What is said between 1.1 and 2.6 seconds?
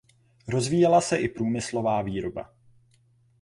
i průmyslová výroba.